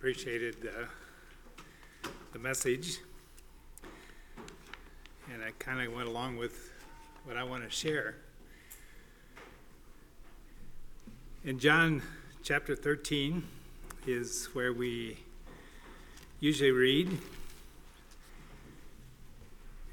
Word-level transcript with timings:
appreciated 0.00 0.56
uh, 0.64 2.08
the 2.32 2.38
message. 2.38 3.00
And 5.30 5.44
I 5.44 5.50
kind 5.58 5.86
of 5.86 5.94
went 5.94 6.08
along 6.08 6.38
with 6.38 6.70
what 7.26 7.36
I 7.36 7.44
want 7.44 7.64
to 7.64 7.70
share. 7.70 8.14
In 11.44 11.58
John 11.58 12.00
chapter 12.42 12.74
13 12.74 13.46
is 14.06 14.46
where 14.54 14.72
we 14.72 15.18
usually 16.40 16.70
read. 16.70 17.18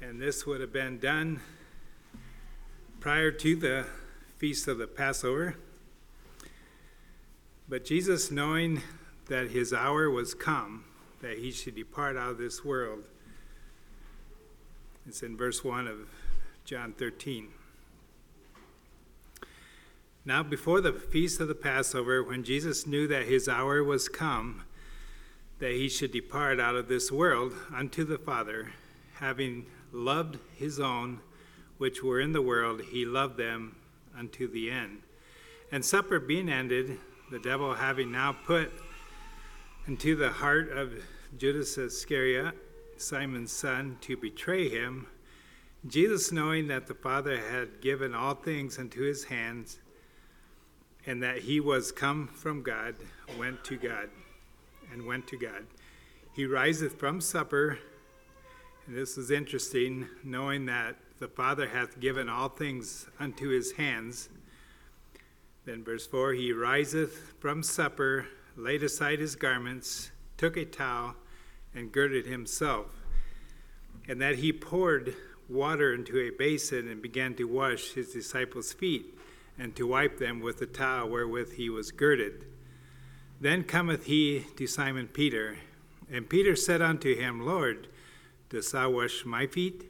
And 0.00 0.18
this 0.18 0.46
would 0.46 0.62
have 0.62 0.72
been 0.72 0.98
done 0.98 1.42
prior 2.98 3.30
to 3.30 3.56
the 3.56 3.84
feast 4.38 4.68
of 4.68 4.78
the 4.78 4.86
Passover. 4.86 5.56
But 7.68 7.84
Jesus, 7.84 8.30
knowing 8.30 8.80
that 9.28 9.50
his 9.50 9.72
hour 9.72 10.10
was 10.10 10.34
come, 10.34 10.84
that 11.20 11.38
he 11.38 11.50
should 11.50 11.74
depart 11.74 12.16
out 12.16 12.32
of 12.32 12.38
this 12.38 12.64
world, 12.64 13.04
it's 15.06 15.22
in 15.22 15.36
verse 15.36 15.64
1 15.64 15.86
of 15.86 16.08
John 16.66 16.92
13. 16.92 17.48
Now, 20.24 20.42
before 20.42 20.82
the 20.82 20.92
feast 20.92 21.40
of 21.40 21.48
the 21.48 21.54
Passover, 21.54 22.22
when 22.22 22.44
Jesus 22.44 22.86
knew 22.86 23.06
that 23.08 23.24
his 23.24 23.48
hour 23.48 23.82
was 23.82 24.10
come, 24.10 24.64
that 25.60 25.72
he 25.72 25.88
should 25.88 26.12
depart 26.12 26.60
out 26.60 26.76
of 26.76 26.88
this 26.88 27.10
world 27.10 27.54
unto 27.74 28.04
the 28.04 28.18
Father, 28.18 28.72
having 29.14 29.64
loved 29.92 30.38
his 30.54 30.78
own 30.78 31.20
which 31.78 32.02
were 32.02 32.20
in 32.20 32.32
the 32.32 32.42
world, 32.42 32.82
he 32.90 33.06
loved 33.06 33.38
them 33.38 33.76
unto 34.16 34.46
the 34.46 34.70
end. 34.70 34.98
And 35.72 35.82
supper 35.82 36.20
being 36.20 36.50
ended, 36.50 36.98
the 37.30 37.38
devil 37.38 37.72
having 37.72 38.12
now 38.12 38.36
put 38.44 38.70
into 39.88 40.14
the 40.14 40.28
heart 40.28 40.70
of 40.70 40.92
Judas 41.38 41.78
Iscariot, 41.78 42.54
Simon's 42.98 43.50
son, 43.50 43.96
to 44.02 44.18
betray 44.18 44.68
him, 44.68 45.06
Jesus, 45.86 46.30
knowing 46.30 46.68
that 46.68 46.86
the 46.86 46.94
Father 46.94 47.38
had 47.38 47.80
given 47.80 48.14
all 48.14 48.34
things 48.34 48.76
into 48.76 49.00
his 49.00 49.24
hands, 49.24 49.78
and 51.06 51.22
that 51.22 51.38
he 51.38 51.58
was 51.58 51.90
come 51.90 52.28
from 52.28 52.62
God, 52.62 52.96
went 53.38 53.64
to 53.64 53.78
God, 53.78 54.10
and 54.92 55.06
went 55.06 55.26
to 55.28 55.38
God. 55.38 55.66
He 56.34 56.44
riseth 56.44 56.98
from 56.98 57.22
supper, 57.22 57.78
and 58.86 58.94
this 58.94 59.16
is 59.16 59.30
interesting, 59.30 60.06
knowing 60.22 60.66
that 60.66 60.96
the 61.18 61.28
Father 61.28 61.66
hath 61.66 61.98
given 61.98 62.28
all 62.28 62.50
things 62.50 63.06
unto 63.18 63.48
his 63.48 63.72
hands, 63.72 64.28
then, 65.64 65.84
verse 65.84 66.06
4 66.06 66.32
He 66.32 66.52
riseth 66.52 67.34
from 67.40 67.62
supper, 67.62 68.26
laid 68.58 68.82
aside 68.82 69.20
his 69.20 69.36
garments, 69.36 70.10
took 70.36 70.56
a 70.56 70.64
towel, 70.64 71.14
and 71.74 71.92
girded 71.92 72.26
himself. 72.26 72.86
And 74.06 74.20
that 74.20 74.36
he 74.36 74.52
poured 74.52 75.14
water 75.48 75.94
into 75.94 76.18
a 76.18 76.30
basin 76.30 76.88
and 76.88 77.00
began 77.00 77.34
to 77.36 77.44
wash 77.44 77.92
his 77.92 78.12
disciples' 78.12 78.72
feet, 78.72 79.18
and 79.58 79.74
to 79.76 79.86
wipe 79.86 80.18
them 80.18 80.40
with 80.40 80.58
the 80.58 80.66
towel 80.66 81.08
wherewith 81.08 81.52
he 81.52 81.70
was 81.70 81.92
girded. 81.92 82.44
Then 83.40 83.64
cometh 83.64 84.04
he 84.04 84.44
to 84.56 84.66
Simon 84.66 85.08
Peter, 85.08 85.58
and 86.10 86.28
Peter 86.28 86.56
said 86.56 86.82
unto 86.82 87.14
him, 87.14 87.46
Lord, 87.46 87.88
dost 88.50 88.72
thou 88.72 88.90
wash 88.90 89.24
my 89.24 89.46
feet? 89.46 89.84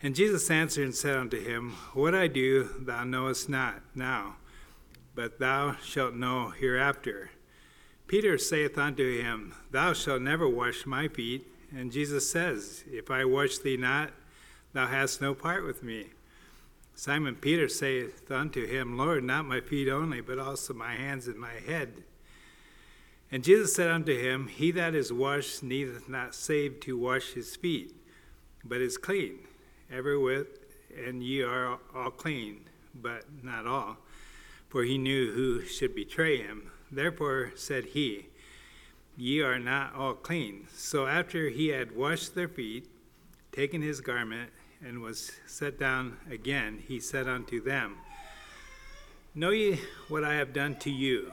And 0.00 0.14
Jesus 0.14 0.50
answered 0.50 0.84
and 0.84 0.94
said 0.94 1.16
unto 1.16 1.42
him, 1.42 1.72
What 1.92 2.14
I 2.14 2.28
do 2.28 2.70
thou 2.78 3.04
knowest 3.04 3.48
not 3.48 3.82
now 3.94 4.36
but 5.18 5.40
thou 5.40 5.74
shalt 5.82 6.14
know 6.14 6.50
hereafter. 6.50 7.28
Peter 8.08 8.38
saith 8.38 8.76
unto 8.76 9.20
him, 9.20 9.54
Thou 9.70 9.92
shalt 9.92 10.22
never 10.22 10.48
wash 10.48 10.86
my 10.86 11.06
feet. 11.06 11.46
And 11.74 11.92
Jesus 11.92 12.30
says, 12.30 12.82
If 12.90 13.10
I 13.10 13.24
wash 13.24 13.58
thee 13.58 13.76
not, 13.76 14.10
thou 14.72 14.86
hast 14.86 15.20
no 15.20 15.34
part 15.34 15.64
with 15.64 15.82
me. 15.82 16.06
Simon 16.94 17.36
Peter 17.36 17.68
saith 17.68 18.28
unto 18.30 18.66
him, 18.66 18.96
Lord, 18.96 19.22
not 19.22 19.44
my 19.44 19.60
feet 19.60 19.88
only, 19.88 20.20
but 20.20 20.38
also 20.38 20.74
my 20.74 20.94
hands 20.94 21.28
and 21.28 21.38
my 21.38 21.52
head. 21.66 22.02
And 23.30 23.44
Jesus 23.44 23.74
said 23.74 23.90
unto 23.90 24.18
him, 24.18 24.48
He 24.48 24.72
that 24.72 24.94
is 24.94 25.12
washed 25.12 25.62
needeth 25.62 26.08
not 26.08 26.34
save 26.34 26.80
to 26.80 26.98
wash 26.98 27.34
his 27.34 27.54
feet, 27.54 27.94
but 28.64 28.80
is 28.80 28.96
clean, 28.96 29.40
every 29.92 30.18
whit, 30.18 30.48
and 31.06 31.22
ye 31.22 31.42
are 31.42 31.78
all 31.94 32.10
clean, 32.10 32.64
but 32.94 33.24
not 33.44 33.66
all 33.66 33.98
for 34.68 34.84
he 34.84 34.98
knew 34.98 35.32
who 35.32 35.64
should 35.64 35.94
betray 35.94 36.36
him. 36.38 36.70
Therefore 36.90 37.52
said 37.54 37.86
he, 37.86 38.26
Ye 39.16 39.42
are 39.42 39.58
not 39.58 39.94
all 39.94 40.14
clean. 40.14 40.68
So 40.72 41.06
after 41.06 41.48
he 41.48 41.68
had 41.68 41.96
washed 41.96 42.34
their 42.34 42.48
feet, 42.48 42.88
taken 43.52 43.82
his 43.82 44.00
garment, 44.00 44.50
and 44.80 45.02
was 45.02 45.32
set 45.46 45.78
down 45.78 46.16
again, 46.30 46.82
he 46.86 47.00
said 47.00 47.26
unto 47.26 47.60
them, 47.60 47.96
Know 49.34 49.50
ye 49.50 49.80
what 50.08 50.24
I 50.24 50.34
have 50.34 50.52
done 50.52 50.76
to 50.76 50.90
you? 50.90 51.32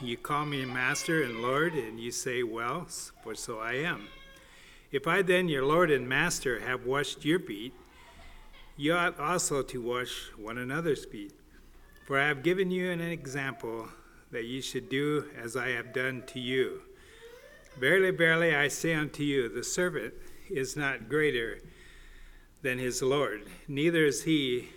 You 0.00 0.16
call 0.16 0.46
me 0.46 0.64
Master 0.64 1.24
and 1.24 1.42
Lord, 1.42 1.74
and 1.74 1.98
ye 1.98 2.12
say, 2.12 2.44
Well, 2.44 2.86
for 3.24 3.34
so 3.34 3.58
I 3.58 3.74
am. 3.74 4.06
If 4.92 5.08
I 5.08 5.22
then, 5.22 5.48
your 5.48 5.64
Lord 5.64 5.90
and 5.90 6.08
Master, 6.08 6.60
have 6.60 6.86
washed 6.86 7.24
your 7.24 7.40
feet, 7.40 7.74
ye 8.76 8.90
ought 8.90 9.18
also 9.18 9.62
to 9.62 9.82
wash 9.82 10.30
one 10.36 10.56
another's 10.56 11.04
feet. 11.04 11.32
For 12.06 12.18
I 12.18 12.28
have 12.28 12.44
given 12.44 12.70
you 12.70 12.90
an 12.90 13.00
example 13.00 13.88
that 14.30 14.44
ye 14.44 14.60
should 14.60 14.88
do 14.88 15.26
as 15.36 15.56
I 15.56 15.70
have 15.70 15.92
done 15.92 16.22
to 16.28 16.40
you. 16.40 16.82
Verily, 17.78 18.10
verily, 18.10 18.54
I 18.54 18.68
say 18.68 18.94
unto 18.94 19.22
you, 19.22 19.48
the 19.48 19.64
servant 19.64 20.14
is 20.50 20.76
not 20.76 21.08
greater 21.08 21.60
than 22.62 22.78
his 22.78 23.02
Lord, 23.02 23.42
neither 23.68 24.04
is 24.04 24.24
he 24.24 24.70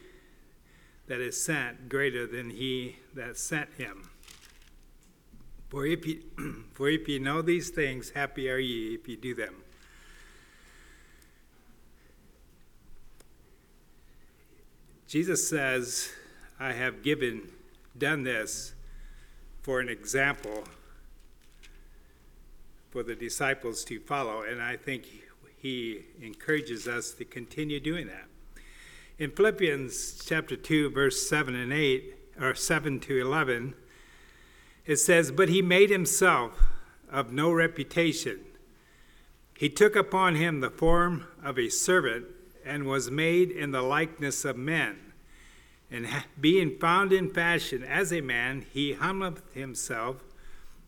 that 1.07 1.19
is 1.19 1.41
sent 1.41 1.89
greater 1.89 2.27
than 2.27 2.51
he 2.51 2.97
that 3.15 3.37
sent 3.37 3.73
him. 3.73 4.09
For 5.69 5.85
if 5.85 6.05
ye, 6.05 6.21
for 6.73 6.89
if 6.89 7.07
ye 7.07 7.17
know 7.17 7.41
these 7.41 7.69
things, 7.69 8.11
happy 8.11 8.49
are 8.49 8.57
ye 8.57 8.95
if 8.95 9.07
ye 9.07 9.15
do 9.15 9.33
them. 9.33 9.55
Jesus 15.07 15.49
says, 15.49 16.09
I 16.59 16.71
have 16.71 17.03
given, 17.03 17.49
done 17.97 18.23
this 18.23 18.73
for 19.61 19.79
an 19.79 19.89
example 19.89 20.63
for 22.89 23.03
the 23.03 23.15
disciples 23.15 23.83
to 23.85 23.99
follow, 23.99 24.41
and 24.41 24.61
I 24.61 24.75
think 24.75 25.05
he 25.57 26.05
encourages 26.21 26.87
us 26.87 27.11
to 27.13 27.25
continue 27.25 27.79
doing 27.79 28.07
that. 28.07 28.25
In 29.17 29.31
Philippians 29.31 30.23
chapter 30.25 30.55
2, 30.55 30.89
verse 30.89 31.29
7 31.29 31.55
and 31.55 31.71
8, 31.71 32.15
or 32.41 32.55
7 32.55 32.99
to 33.01 33.21
11, 33.21 33.75
it 34.85 34.97
says, 34.97 35.31
But 35.31 35.49
he 35.49 35.61
made 35.61 35.91
himself 35.91 36.59
of 37.09 37.31
no 37.31 37.51
reputation. 37.51 38.39
He 39.55 39.69
took 39.69 39.95
upon 39.95 40.35
him 40.35 40.59
the 40.59 40.71
form 40.71 41.27
of 41.43 41.59
a 41.59 41.69
servant 41.69 42.25
and 42.65 42.85
was 42.85 43.11
made 43.11 43.51
in 43.51 43.71
the 43.71 43.83
likeness 43.83 44.43
of 44.43 44.57
men. 44.57 45.10
And 45.91 46.07
being 46.39 46.77
found 46.77 47.11
in 47.11 47.29
fashion 47.29 47.83
as 47.83 48.13
a 48.13 48.21
man, 48.21 48.65
he 48.73 48.93
humbled 48.93 49.41
himself 49.53 50.23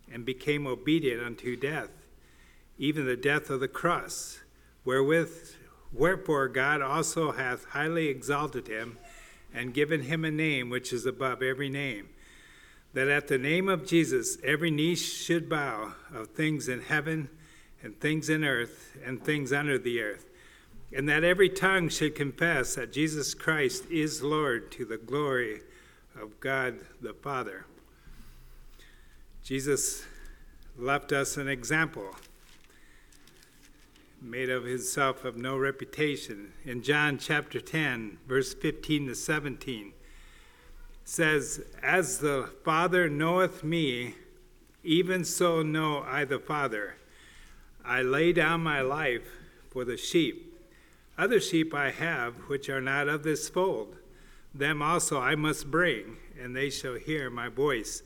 and 0.10 0.26
became 0.26 0.66
obedient 0.66 1.22
unto 1.22 1.58
death, 1.58 1.90
even 2.78 3.06
the 3.06 3.18
death 3.18 3.50
of 3.50 3.60
the 3.60 3.68
cross, 3.68 4.40
wherewith 4.86 5.56
wherefore 5.92 6.48
God 6.48 6.82
also 6.82 7.34
hath 7.34 7.66
highly 7.66 8.08
exalted 8.08 8.68
him 8.68 8.98
and 9.54 9.74
given 9.74 10.04
him 10.04 10.24
a 10.24 10.32
name 10.32 10.70
which 10.70 10.94
is 10.94 11.06
above 11.06 11.44
every 11.44 11.70
name, 11.70 12.10
that 12.94 13.10
at 13.10 13.28
the 13.28 13.38
name 13.38 13.68
of 13.68 13.86
Jesus 13.86 14.38
every 14.44 14.72
knee 14.72 14.96
should 14.96 15.50
bow 15.50 15.94
of 16.14 16.30
things 16.30 16.70
in 16.70 16.82
heaven 16.82 17.30
and 17.84 18.00
things 18.00 18.30
in 18.30 18.44
earth 18.46 18.98
and 19.04 19.24
things 19.24 19.52
under 19.52 19.78
the 19.78 20.02
earth 20.02 20.30
and 20.96 21.10
that 21.10 21.24
every 21.24 21.50
tongue 21.50 21.90
should 21.90 22.16
confess 22.16 22.76
that 22.76 22.94
Jesus 22.94 23.34
Christ 23.34 23.86
is 23.90 24.22
Lord 24.22 24.72
to 24.74 24.86
the 24.86 24.98
glory 24.98 25.62
of 26.20 26.40
God 26.40 26.80
the 27.02 27.14
Father. 27.14 27.66
Jesus 29.44 30.06
left 30.78 31.12
us 31.12 31.38
an 31.38 31.48
example 31.48 32.16
made 34.24 34.50
of 34.50 34.64
himself 34.64 35.26
of 35.26 35.36
no 35.36 35.58
reputation. 35.58 36.54
In 36.64 36.82
John 36.82 37.18
chapter 37.18 37.60
10, 37.60 38.20
verse 38.26 38.54
15 38.54 39.08
to 39.08 39.16
17, 39.16 39.92
says, 41.04 41.62
As 41.82 42.20
the 42.20 42.50
Father 42.64 43.10
knoweth 43.10 43.64
me, 43.64 44.16
even 44.84 45.26
so 45.26 45.62
know 45.62 46.04
I 46.08 46.24
the 46.24 46.40
Father. 46.40 46.96
I 47.84 48.02
lay 48.02 48.32
down 48.32 48.62
my 48.62 48.82
life 48.82 49.28
for 49.70 49.84
the 49.84 49.98
sheep. 49.98 50.53
Other 51.18 51.40
sheep 51.40 51.74
I 51.74 51.92
have, 51.92 52.36
which 52.48 52.70
are 52.70 52.82
not 52.82 53.08
of 53.08 53.24
this 53.24 53.48
fold. 53.48 53.96
Them 54.54 54.82
also 54.82 55.20
I 55.20 55.36
must 55.36 55.70
bring, 55.70 56.18
and 56.40 56.56
they 56.56 56.70
shall 56.70 56.96
hear 56.96 57.30
my 57.30 57.50
voice. 57.50 58.02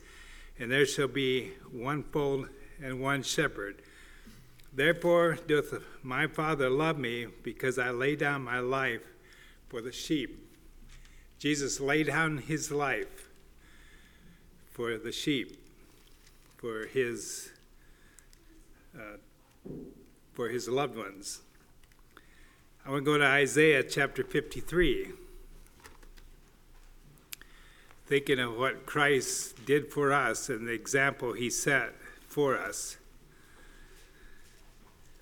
And 0.58 0.70
there 0.70 0.86
shall 0.86 1.08
be 1.08 1.52
one 1.70 2.02
fold 2.02 2.48
and 2.82 3.00
one 3.00 3.22
shepherd. 3.22 3.82
Therefore 4.72 5.38
doth 5.46 5.82
my 6.02 6.26
Father 6.26 6.68
love 6.68 6.98
me, 6.98 7.26
because 7.42 7.78
I 7.78 7.90
lay 7.90 8.14
down 8.16 8.42
my 8.42 8.58
life 8.58 9.02
for 9.68 9.80
the 9.80 9.92
sheep. 9.92 10.44
Jesus 11.38 11.80
laid 11.80 12.08
down 12.08 12.38
his 12.38 12.70
life 12.70 13.30
for 14.70 14.98
the 14.98 15.12
sheep, 15.12 15.56
for 16.56 16.86
his 16.86 17.52
uh, 18.94 19.18
for 20.32 20.48
his 20.48 20.68
loved 20.68 20.96
ones. 20.96 21.40
I 22.88 22.90
want 22.92 23.04
to 23.04 23.10
go 23.12 23.18
to 23.18 23.26
Isaiah 23.26 23.82
chapter 23.82 24.24
53. 24.24 25.10
Thinking 28.06 28.38
of 28.38 28.56
what 28.56 28.86
Christ 28.86 29.66
did 29.66 29.92
for 29.92 30.10
us 30.10 30.48
and 30.48 30.66
the 30.66 30.72
example 30.72 31.34
he 31.34 31.50
set 31.50 31.92
for 32.26 32.56
us. 32.56 32.96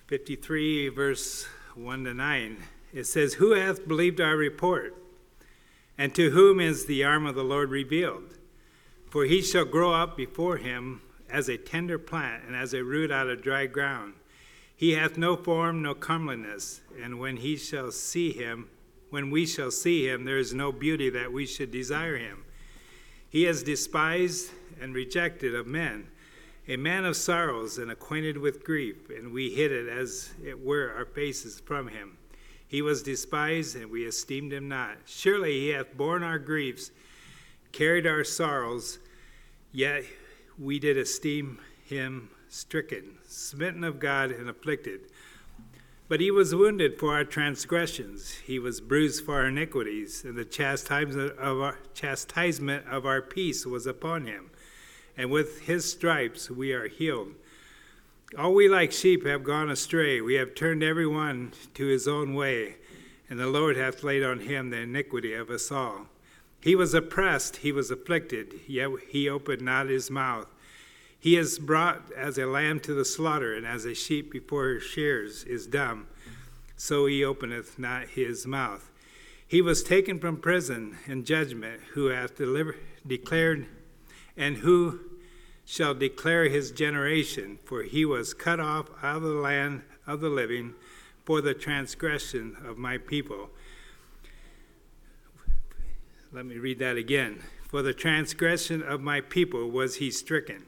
53, 0.05 0.87
verse 0.87 1.45
1 1.75 2.05
to 2.05 2.13
9. 2.13 2.57
It 2.93 3.03
says, 3.03 3.33
Who 3.33 3.51
hath 3.51 3.85
believed 3.85 4.21
our 4.21 4.37
report? 4.37 4.95
And 5.97 6.15
to 6.15 6.29
whom 6.29 6.61
is 6.61 6.85
the 6.85 7.03
arm 7.03 7.25
of 7.25 7.35
the 7.35 7.43
Lord 7.43 7.69
revealed? 7.69 8.37
For 9.09 9.25
he 9.25 9.41
shall 9.41 9.65
grow 9.65 9.91
up 9.91 10.15
before 10.15 10.55
him 10.55 11.01
as 11.29 11.49
a 11.49 11.57
tender 11.57 11.99
plant 11.99 12.45
and 12.47 12.55
as 12.55 12.73
a 12.73 12.85
root 12.85 13.11
out 13.11 13.27
of 13.27 13.41
dry 13.41 13.65
ground. 13.65 14.13
He 14.77 14.91
hath 14.91 15.17
no 15.17 15.35
form, 15.35 15.81
no 15.81 15.95
comeliness, 15.95 16.81
and 17.01 17.19
when 17.19 17.37
he 17.37 17.57
shall 17.57 17.91
see 17.91 18.31
him, 18.31 18.69
when 19.09 19.31
we 19.31 19.47
shall 19.47 19.71
see 19.71 20.07
him, 20.07 20.23
there 20.23 20.37
is 20.37 20.53
no 20.53 20.71
beauty 20.71 21.09
that 21.09 21.33
we 21.33 21.47
should 21.47 21.71
desire 21.71 22.15
him. 22.15 22.45
He 23.27 23.47
is 23.47 23.63
despised 23.63 24.51
and 24.79 24.93
rejected 24.93 25.55
of 25.55 25.65
men, 25.65 26.09
a 26.67 26.77
man 26.77 27.05
of 27.05 27.15
sorrows 27.15 27.79
and 27.79 27.89
acquainted 27.89 28.37
with 28.37 28.63
grief, 28.63 29.09
and 29.09 29.33
we 29.33 29.49
hid 29.49 29.71
it 29.71 29.89
as 29.89 30.29
it 30.45 30.63
were 30.63 30.93
our 30.95 31.05
faces 31.05 31.59
from 31.59 31.87
him. 31.87 32.15
He 32.67 32.83
was 32.83 33.01
despised, 33.01 33.75
and 33.75 33.89
we 33.89 34.05
esteemed 34.05 34.53
him 34.53 34.67
not. 34.67 34.97
Surely 35.07 35.59
he 35.59 35.69
hath 35.69 35.97
borne 35.97 36.21
our 36.21 36.37
griefs, 36.37 36.91
carried 37.71 38.05
our 38.05 38.23
sorrows, 38.23 38.99
yet 39.71 40.03
we 40.59 40.77
did 40.77 40.97
esteem 40.97 41.59
him 41.85 42.29
stricken, 42.49 43.17
smitten 43.27 43.83
of 43.83 43.99
God, 43.99 44.31
and 44.31 44.49
afflicted. 44.49 45.01
But 46.07 46.21
he 46.21 46.31
was 46.31 46.55
wounded 46.55 46.97
for 46.97 47.13
our 47.13 47.25
transgressions, 47.25 48.35
he 48.45 48.59
was 48.59 48.79
bruised 48.79 49.25
for 49.25 49.35
our 49.35 49.47
iniquities, 49.47 50.23
and 50.23 50.37
the 50.37 50.45
chastisement 50.45 51.37
of 51.37 51.59
our, 51.59 51.77
chastisement 51.93 52.87
of 52.87 53.05
our 53.05 53.21
peace 53.21 53.65
was 53.65 53.85
upon 53.85 54.25
him. 54.25 54.51
And 55.17 55.29
with 55.29 55.61
his 55.61 55.89
stripes 55.91 56.49
we 56.49 56.71
are 56.71 56.87
healed. 56.87 57.33
All 58.37 58.53
we 58.53 58.69
like 58.69 58.91
sheep 58.91 59.25
have 59.25 59.43
gone 59.43 59.69
astray. 59.69 60.19
We 60.19 60.35
have 60.35 60.53
turned 60.53 60.83
every 60.83 61.07
one 61.07 61.53
to 61.73 61.85
his 61.85 62.07
own 62.07 62.33
way, 62.33 62.75
and 63.29 63.39
the 63.39 63.47
Lord 63.47 63.77
hath 63.77 64.03
laid 64.03 64.23
on 64.23 64.41
him 64.41 64.69
the 64.69 64.77
iniquity 64.77 65.33
of 65.33 65.49
us 65.49 65.71
all. 65.71 66.07
He 66.61 66.75
was 66.75 66.93
oppressed, 66.93 67.57
he 67.57 67.71
was 67.71 67.91
afflicted, 67.91 68.61
yet 68.67 68.89
he 69.09 69.29
opened 69.29 69.61
not 69.61 69.87
his 69.87 70.11
mouth. 70.11 70.47
He 71.27 71.35
is 71.35 71.59
brought 71.59 72.09
as 72.13 72.37
a 72.37 72.45
lamb 72.45 72.79
to 72.79 72.93
the 72.93 73.03
slaughter, 73.03 73.53
and 73.53 73.67
as 73.67 73.83
a 73.83 73.93
sheep 73.93 74.31
before 74.31 74.63
her 74.63 74.79
shears 74.79 75.43
is 75.43 75.67
dumb, 75.67 76.07
so 76.77 77.05
he 77.05 77.21
openeth 77.21 77.77
not 77.77 78.07
his 78.07 78.47
mouth. 78.47 78.89
He 79.45 79.61
was 79.61 79.83
taken 79.83 80.21
from 80.21 80.37
prison 80.37 80.97
and 81.05 81.25
judgment, 81.25 81.81
who 81.95 82.05
hath 82.05 82.39
declared, 83.05 83.65
and 84.37 84.55
who 84.59 85.01
shall 85.65 85.93
declare 85.93 86.47
his 86.47 86.71
generation, 86.71 87.59
for 87.65 87.83
he 87.83 88.05
was 88.05 88.33
cut 88.33 88.61
off 88.61 88.87
out 89.03 89.17
of 89.17 89.23
the 89.23 89.29
land 89.31 89.81
of 90.07 90.21
the 90.21 90.29
living 90.29 90.75
for 91.25 91.41
the 91.41 91.53
transgression 91.53 92.55
of 92.63 92.77
my 92.77 92.97
people. 92.97 93.49
Let 96.31 96.45
me 96.45 96.57
read 96.57 96.79
that 96.79 96.95
again. 96.95 97.43
For 97.67 97.81
the 97.81 97.93
transgression 97.93 98.81
of 98.81 99.01
my 99.01 99.19
people 99.19 99.69
was 99.69 99.95
he 99.95 100.09
stricken. 100.09 100.63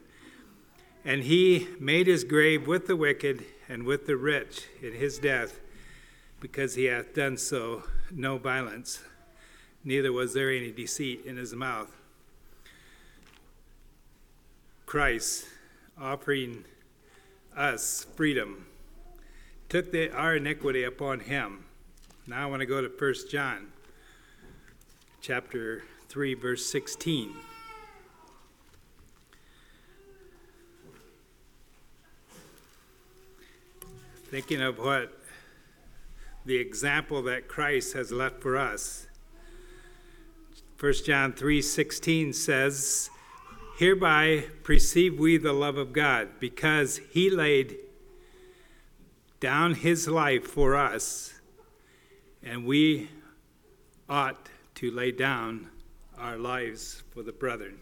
And 1.10 1.24
he 1.24 1.66
made 1.80 2.06
his 2.06 2.22
grave 2.22 2.68
with 2.68 2.86
the 2.86 2.94
wicked 2.94 3.44
and 3.68 3.82
with 3.82 4.06
the 4.06 4.16
rich 4.16 4.66
in 4.80 4.92
his 4.92 5.18
death, 5.18 5.58
because 6.38 6.76
he 6.76 6.84
hath 6.84 7.14
done 7.14 7.36
so 7.36 7.82
no 8.12 8.38
violence, 8.38 9.02
neither 9.82 10.12
was 10.12 10.34
there 10.34 10.52
any 10.52 10.70
deceit 10.70 11.24
in 11.26 11.36
his 11.36 11.52
mouth. 11.52 11.90
Christ, 14.86 15.46
offering 16.00 16.64
us 17.56 18.06
freedom, 18.14 18.66
took 19.68 19.90
the, 19.90 20.12
our 20.12 20.36
iniquity 20.36 20.84
upon 20.84 21.18
him. 21.18 21.64
Now 22.28 22.44
I 22.44 22.46
want 22.46 22.60
to 22.60 22.66
go 22.66 22.80
to 22.80 22.88
1 22.88 23.14
John 23.28 23.72
chapter 25.20 25.82
3 26.08 26.34
verse 26.34 26.64
16. 26.66 27.34
Thinking 34.30 34.62
of 34.62 34.78
what 34.78 35.12
the 36.44 36.54
example 36.54 37.20
that 37.22 37.48
Christ 37.48 37.94
has 37.94 38.12
left 38.12 38.40
for 38.40 38.56
us. 38.56 39.08
1 40.78 41.04
John 41.04 41.32
3:16 41.32 42.32
says, 42.32 43.10
Hereby 43.76 44.44
perceive 44.62 45.18
we 45.18 45.36
the 45.36 45.52
love 45.52 45.76
of 45.76 45.92
God, 45.92 46.38
because 46.38 47.00
he 47.10 47.28
laid 47.28 47.76
down 49.40 49.74
his 49.74 50.06
life 50.06 50.46
for 50.46 50.76
us, 50.76 51.40
and 52.40 52.64
we 52.64 53.10
ought 54.08 54.48
to 54.76 54.92
lay 54.92 55.10
down 55.10 55.70
our 56.16 56.38
lives 56.38 57.02
for 57.10 57.24
the 57.24 57.32
brethren. 57.32 57.80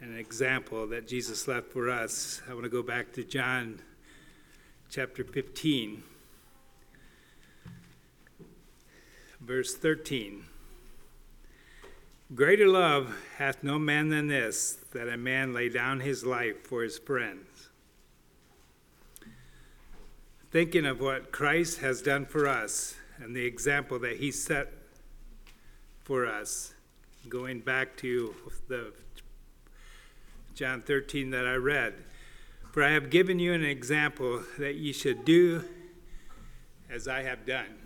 An 0.00 0.16
example 0.16 0.86
that 0.86 1.06
Jesus 1.06 1.46
left 1.46 1.70
for 1.70 1.90
us. 1.90 2.40
I 2.48 2.54
want 2.54 2.64
to 2.64 2.70
go 2.70 2.82
back 2.82 3.12
to 3.12 3.24
John 3.24 3.82
chapter 4.90 5.24
15, 5.24 6.02
verse 9.40 9.74
13. 9.74 10.44
Greater 12.34 12.68
love 12.68 13.16
hath 13.38 13.62
no 13.62 13.78
man 13.78 14.08
than 14.08 14.28
this, 14.28 14.78
that 14.92 15.08
a 15.08 15.16
man 15.16 15.52
lay 15.52 15.68
down 15.68 16.00
his 16.00 16.24
life 16.24 16.66
for 16.66 16.82
his 16.82 16.98
friends. 16.98 17.68
Thinking 20.50 20.86
of 20.86 21.00
what 21.00 21.32
Christ 21.32 21.80
has 21.80 22.02
done 22.02 22.24
for 22.24 22.48
us 22.48 22.96
and 23.18 23.34
the 23.34 23.44
example 23.44 23.98
that 24.00 24.16
he 24.16 24.30
set 24.30 24.72
for 26.02 26.26
us, 26.26 26.72
going 27.28 27.60
back 27.60 27.96
to 27.98 28.34
the 28.68 28.92
John 30.54 30.80
13 30.80 31.30
that 31.30 31.46
I 31.46 31.54
read. 31.54 31.94
For 32.76 32.84
I 32.84 32.90
have 32.90 33.08
given 33.08 33.38
you 33.38 33.54
an 33.54 33.64
example 33.64 34.42
that 34.58 34.74
ye 34.74 34.92
should 34.92 35.24
do 35.24 35.64
as 36.90 37.08
I 37.08 37.22
have 37.22 37.46
done. 37.46 37.85